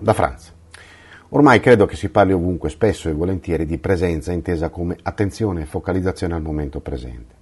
[0.00, 0.52] da Franz.
[1.30, 5.66] Ormai credo che si parli ovunque spesso e volentieri di presenza intesa come attenzione e
[5.66, 7.36] focalizzazione al momento presente.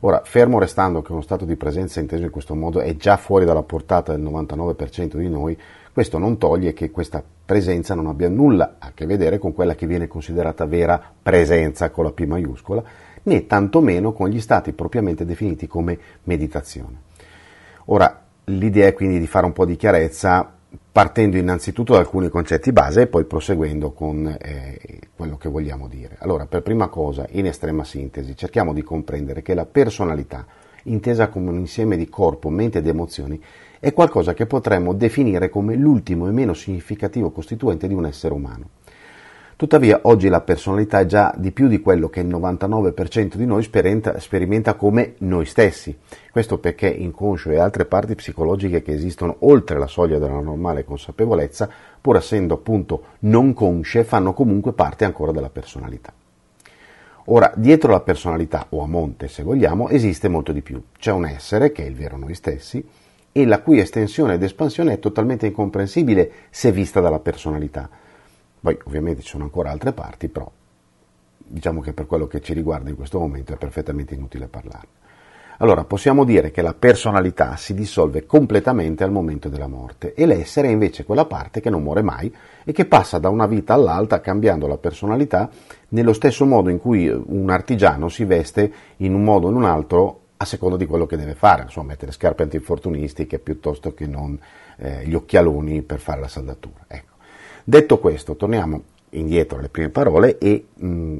[0.00, 3.44] Ora, fermo restando che uno stato di presenza inteso in questo modo è già fuori
[3.44, 5.58] dalla portata del 99% di noi,
[5.92, 9.86] questo non toglie che questa presenza non abbia nulla a che vedere con quella che
[9.86, 12.82] viene considerata vera presenza con la P maiuscola,
[13.22, 17.02] né tantomeno con gli stati propriamente definiti come meditazione.
[17.86, 20.59] Ora, l'idea è quindi di fare un po' di chiarezza
[20.92, 24.78] partendo innanzitutto da alcuni concetti base e poi proseguendo con eh,
[25.14, 26.16] quello che vogliamo dire.
[26.18, 30.46] Allora, per prima cosa, in estrema sintesi, cerchiamo di comprendere che la personalità,
[30.84, 33.40] intesa come un insieme di corpo, mente ed emozioni,
[33.78, 38.68] è qualcosa che potremmo definire come l'ultimo e meno significativo costituente di un essere umano.
[39.60, 43.62] Tuttavia oggi la personalità è già di più di quello che il 99% di noi
[43.62, 45.94] sperimenta, come noi stessi.
[46.30, 51.68] Questo perché inconscio e altre parti psicologiche che esistono oltre la soglia della normale consapevolezza,
[52.00, 56.10] pur essendo appunto non consce, fanno comunque parte ancora della personalità.
[57.26, 60.82] Ora, dietro la personalità, o a monte se vogliamo, esiste molto di più.
[60.98, 62.82] C'è un essere, che è il vero noi stessi,
[63.30, 67.90] e la cui estensione ed espansione è totalmente incomprensibile se vista dalla personalità
[68.60, 70.50] poi ovviamente ci sono ancora altre parti, però
[71.36, 74.98] diciamo che per quello che ci riguarda in questo momento è perfettamente inutile parlarne.
[75.62, 80.68] Allora possiamo dire che la personalità si dissolve completamente al momento della morte e l'essere
[80.68, 84.20] è invece quella parte che non muore mai e che passa da una vita all'altra
[84.20, 85.50] cambiando la personalità
[85.88, 89.64] nello stesso modo in cui un artigiano si veste in un modo o in un
[89.64, 94.40] altro a seconda di quello che deve fare, insomma mettere scarpe antinfortunistiche piuttosto che non
[94.78, 96.84] eh, gli occhialoni per fare la saldatura.
[96.86, 97.09] Ecco.
[97.64, 101.18] Detto questo, torniamo indietro alle prime parole e mh, mm,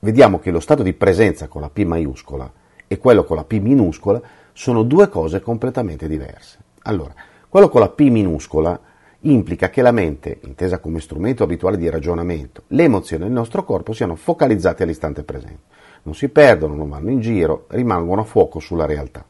[0.00, 2.50] vediamo che lo stato di presenza con la P maiuscola
[2.86, 4.20] e quello con la P minuscola
[4.52, 6.58] sono due cose completamente diverse.
[6.82, 7.14] Allora,
[7.48, 8.80] quello con la P minuscola
[9.20, 13.92] implica che la mente, intesa come strumento abituale di ragionamento, le emozioni del nostro corpo
[13.92, 15.74] siano focalizzate all'istante presente.
[16.02, 19.24] Non si perdono, non vanno in giro, rimangono a fuoco sulla realtà.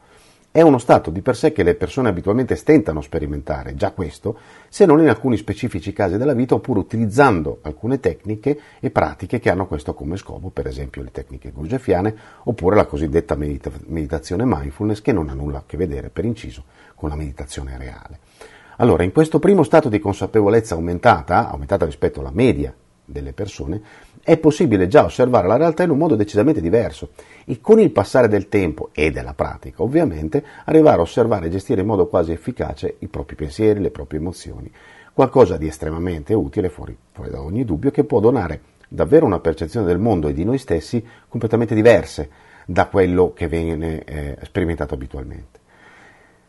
[0.56, 4.39] È uno stato di per sé che le persone abitualmente stentano a sperimentare, già questo,
[4.71, 9.50] se non in alcuni specifici casi della vita oppure utilizzando alcune tecniche e pratiche che
[9.50, 15.03] hanno questo come scopo, per esempio le tecniche gurgefiane oppure la cosiddetta medita- meditazione mindfulness
[15.03, 16.65] che non ha nulla a che vedere, per inciso,
[16.95, 18.21] con la meditazione reale.
[18.78, 22.75] Allora, in questo primo stato di consapevolezza aumentata, aumentata rispetto alla media
[23.06, 23.81] delle persone,
[24.22, 27.11] è possibile già osservare la realtà in un modo decisamente diverso
[27.44, 31.81] e con il passare del tempo e della pratica, ovviamente, arrivare a osservare e gestire
[31.81, 34.71] in modo quasi efficace i propri pensieri, le proprie emozioni,
[35.12, 39.87] qualcosa di estremamente utile, fuori, fuori da ogni dubbio, che può donare davvero una percezione
[39.87, 42.28] del mondo e di noi stessi completamente diverse
[42.66, 45.61] da quello che viene eh, sperimentato abitualmente.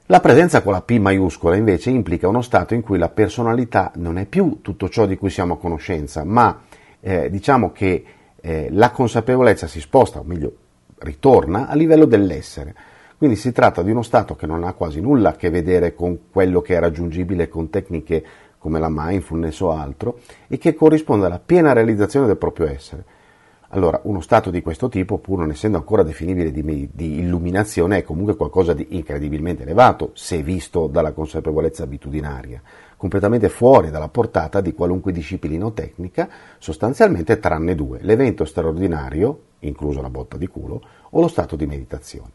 [0.10, 4.18] La presenza con la P maiuscola invece implica uno stato in cui la personalità non
[4.18, 6.62] è più tutto ciò di cui siamo a conoscenza, ma
[7.02, 8.06] eh, diciamo che
[8.40, 10.56] eh, la consapevolezza si sposta, o meglio,
[11.00, 12.74] ritorna a livello dell'essere.
[13.18, 16.30] Quindi si tratta di uno stato che non ha quasi nulla a che vedere con
[16.32, 18.24] quello che è raggiungibile con tecniche
[18.60, 23.04] come la mindfulness o altro e che corrisponde alla piena realizzazione del proprio essere.
[23.72, 28.04] Allora, uno stato di questo tipo, pur non essendo ancora definibile di, di, illuminazione, è
[28.04, 32.62] comunque qualcosa di incredibilmente elevato, se visto dalla consapevolezza abitudinaria,
[32.96, 36.30] completamente fuori dalla portata di qualunque disciplina o tecnica,
[36.60, 42.32] sostanzialmente tranne due, l'evento straordinario, incluso la botta di culo, o lo stato di meditazione.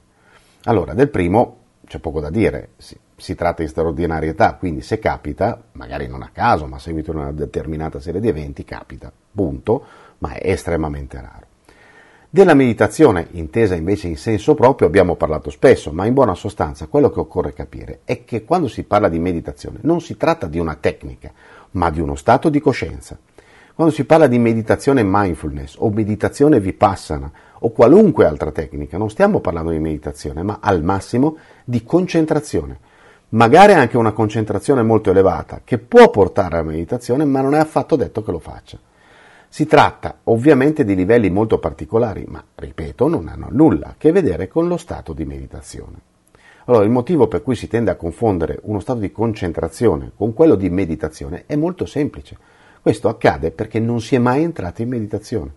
[0.64, 5.62] Allora, del primo c'è poco da dire, si, si tratta di straordinarietà, quindi se capita,
[5.72, 10.10] magari non a caso, ma a seguito di una determinata serie di eventi, capita, punto
[10.22, 11.46] ma è estremamente raro.
[12.30, 17.10] Della meditazione, intesa invece in senso proprio, abbiamo parlato spesso, ma in buona sostanza quello
[17.10, 20.76] che occorre capire è che quando si parla di meditazione non si tratta di una
[20.76, 21.30] tecnica,
[21.72, 23.18] ma di uno stato di coscienza.
[23.74, 29.40] Quando si parla di meditazione mindfulness o meditazione vipassana o qualunque altra tecnica, non stiamo
[29.40, 32.78] parlando di meditazione, ma al massimo di concentrazione.
[33.30, 37.96] Magari anche una concentrazione molto elevata, che può portare alla meditazione, ma non è affatto
[37.96, 38.78] detto che lo faccia.
[39.54, 44.48] Si tratta ovviamente di livelli molto particolari, ma ripeto, non hanno nulla a che vedere
[44.48, 45.98] con lo stato di meditazione.
[46.64, 50.54] Allora, il motivo per cui si tende a confondere uno stato di concentrazione con quello
[50.54, 52.38] di meditazione è molto semplice.
[52.80, 55.52] Questo accade perché non si è mai entrati in meditazione.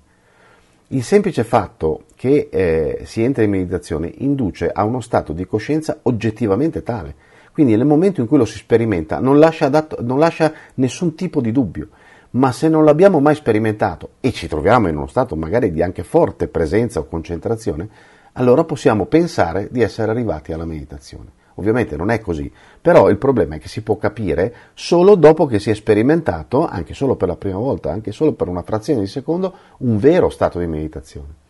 [0.87, 5.99] Il semplice fatto che eh, si entra in meditazione induce a uno stato di coscienza
[6.01, 7.15] oggettivamente tale.
[7.53, 11.39] Quindi nel momento in cui lo si sperimenta non lascia, adatto, non lascia nessun tipo
[11.39, 11.87] di dubbio
[12.35, 16.03] ma se non l'abbiamo mai sperimentato e ci troviamo in uno stato magari di anche
[16.03, 17.89] forte presenza o concentrazione,
[18.33, 21.43] allora possiamo pensare di essere arrivati alla meditazione.
[21.55, 22.51] Ovviamente non è così,
[22.81, 26.93] però il problema è che si può capire solo dopo che si è sperimentato, anche
[26.93, 30.59] solo per la prima volta, anche solo per una frazione di secondo, un vero stato
[30.59, 31.43] di meditazione.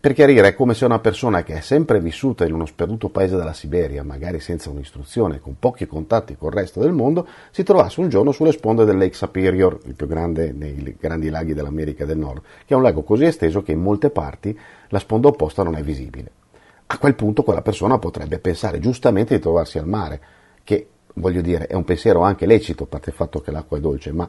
[0.00, 3.34] Per chiarire, è come se una persona che è sempre vissuta in uno sperduto paese
[3.34, 8.08] della Siberia, magari senza un'istruzione, con pochi contatti col resto del mondo, si trovasse un
[8.08, 12.42] giorno sulle sponde del Lake Superior, il più grande nei grandi laghi dell'America del Nord,
[12.64, 14.56] che è un lago così esteso che in molte parti
[14.90, 16.30] la sponda opposta non è visibile.
[16.86, 20.20] A quel punto quella persona potrebbe pensare giustamente di trovarsi al mare,
[20.62, 23.80] che voglio dire è un pensiero anche lecito, a parte il fatto che l'acqua è
[23.80, 24.28] dolce, ma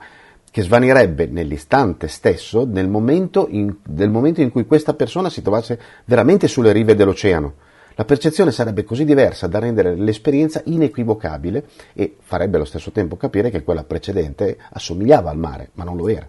[0.51, 5.79] che svanirebbe nell'istante stesso nel momento, in, nel momento in cui questa persona si trovasse
[6.05, 7.53] veramente sulle rive dell'oceano.
[7.95, 13.49] La percezione sarebbe così diversa da rendere l'esperienza inequivocabile e farebbe allo stesso tempo capire
[13.49, 16.27] che quella precedente assomigliava al mare, ma non lo era.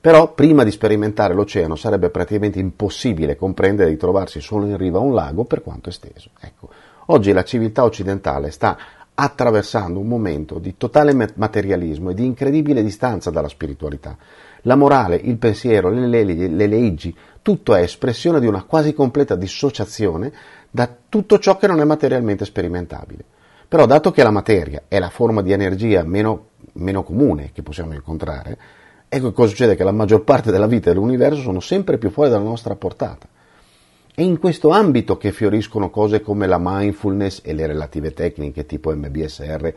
[0.00, 5.02] Però prima di sperimentare l'oceano sarebbe praticamente impossibile comprendere di trovarsi solo in riva a
[5.02, 6.30] un lago per quanto esteso.
[6.40, 6.68] Ecco,
[7.06, 8.76] oggi la civiltà occidentale sta
[9.14, 14.16] attraversando un momento di totale materialismo e di incredibile distanza dalla spiritualità.
[14.62, 19.36] La morale, il pensiero, le, leggi, le leggi, tutto è espressione di una quasi completa
[19.36, 20.32] dissociazione
[20.70, 23.24] da tutto ciò che non è materialmente sperimentabile.
[23.68, 27.94] Però dato che la materia è la forma di energia meno, meno comune che possiamo
[27.94, 28.58] incontrare,
[29.08, 32.30] ecco cosa succede che la maggior parte della vita e dell'universo sono sempre più fuori
[32.30, 33.28] dalla nostra portata.
[34.16, 38.94] È in questo ambito che fioriscono cose come la mindfulness e le relative tecniche tipo
[38.94, 39.74] MBSR,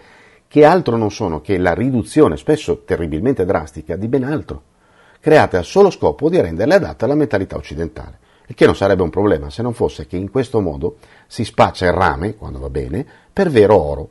[0.47, 4.61] che altro non sono che la riduzione, spesso terribilmente drastica, di ben altro,
[5.19, 8.19] create al solo scopo di renderle adatte alla mentalità occidentale.
[8.45, 11.87] Il che non sarebbe un problema se non fosse che in questo modo si spaccia
[11.87, 13.03] il rame, quando va bene,
[13.33, 14.09] per vero oro.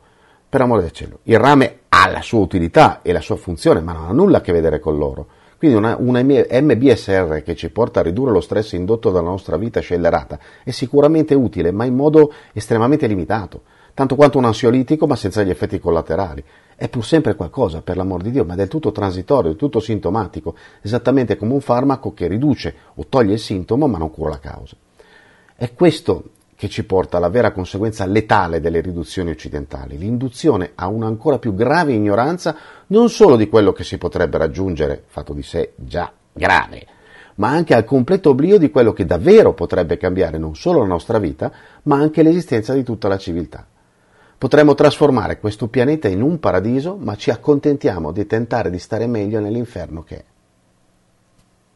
[0.49, 3.93] Per amore del cielo, il rame ha la sua utilità e la sua funzione, ma
[3.93, 5.29] non ha nulla a che vedere con l'oro.
[5.59, 9.81] Quindi una, una, MBSR che ci porta a ridurre lo stress indotto dalla nostra vita
[9.81, 13.63] scellerata è sicuramente utile, ma in modo estremamente limitato,
[13.95, 16.45] tanto quanto un ansiolitico ma senza gli effetti collaterali.
[16.77, 19.81] È pur sempre qualcosa, per l'amor di Dio, ma è del tutto transitorio, del tutto
[19.81, 24.39] sintomatico, esattamente come un farmaco che riduce o toglie il sintomo ma non cura la
[24.39, 24.77] causa.
[25.55, 26.25] È questo
[26.57, 31.55] che ci porta alla vera conseguenza letale delle riduzioni occidentali, l'induzione a una ancora più
[31.55, 32.57] grave ignoranza
[32.89, 36.87] non solo di quello che si potrebbe raggiungere, fatto di sé già grave,
[37.37, 41.19] ma anche al completo oblio di quello che davvero potrebbe cambiare non solo la nostra
[41.19, 43.67] vita, ma anche l'esistenza di tutta la civiltà.
[44.39, 49.41] Potremmo trasformare questo pianeta in un paradiso, ma ci accontentiamo di tentare di stare meglio
[49.41, 50.25] nell'inferno che è.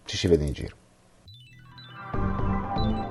[0.04, 0.76] Ci si vede in giro.